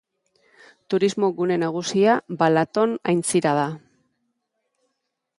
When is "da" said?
3.59-3.67